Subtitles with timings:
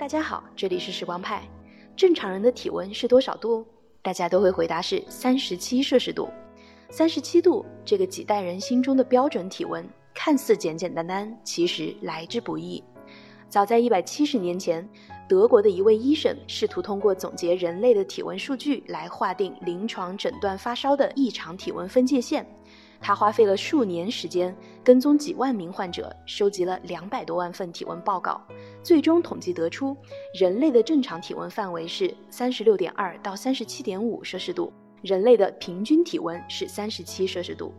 [0.00, 1.42] 大家好，这里是时光派。
[1.94, 3.66] 正常人的体温是多少度？
[4.00, 6.30] 大家都会回答是三十七摄氏度。
[6.88, 12.82] 三十七度这个几代人心中的标准体温，看似简简单单，其实来之不易。
[13.50, 14.88] 早在一百七十年前，
[15.28, 22.46] 德国的一位医生试图通过总结人类的体温数据来划定临床诊断发烧的异常体温分界线。
[23.00, 24.54] 他花费了数年时间，
[24.84, 28.40] 跟踪几万名患者，收集了两百多万份体温报告，
[28.82, 29.96] 最终统计得出，
[30.38, 37.72] 人类的正常体温范围是三十六点二到三十七点五摄氏度，人类的平均体温是三十七摄氏度。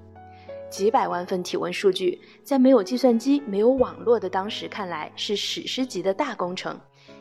[0.71, 6.79] 几百万份体温数据，在没有计算机、没有网络的当时看来是史诗级的大工程，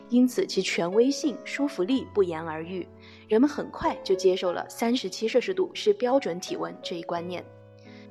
[0.09, 2.87] 因此其权威性、说服力不言而喻。
[3.27, 7.45] 人们很快就接受了三十七摄氏度是标准体温这一观念。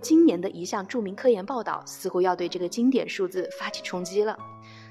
[0.00, 4.36] 今年的一项著名科研报道似乎要对这个经典数字发起冲击了。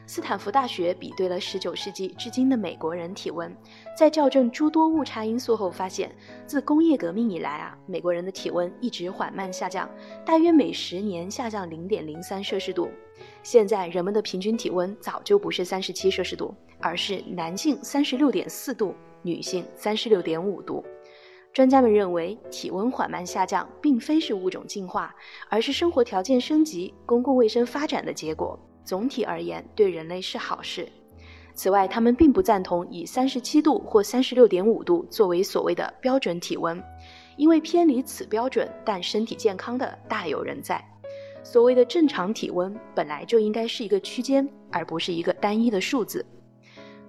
[0.06, 3.56] 斯坦福大学比对了19世纪至今的美国人体温，
[3.96, 6.12] 在校正诸多误差因素后发现，
[6.48, 9.88] 自工业革命以来啊，美国人的体温一直缓慢下降，
[10.26, 12.90] 大约每十年下降0.03摄氏度。
[13.44, 20.84] 现在人们的平均体温早就不是37摄氏度，而是男性36.4度，女性36.5度。
[21.52, 25.14] 专家们认为，体温缓慢下降并非是物种进化，
[25.50, 28.58] 而是生活条件升级、公共卫生发展的结果。
[28.86, 30.88] 总体而言，对人类是好事。
[31.54, 36.82] 此外，他们并不赞同以三十七度或三十六点五度作为所谓的标准体温，
[37.36, 40.84] 因为偏离此标准但身体健康的大有人在。
[41.44, 46.26] 所谓的正常体温本来就应该是一个区间，而不是一个单一的数字。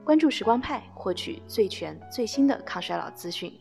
[0.02, 3.52] 关注时光派，获取最全最新的抗衰老资讯。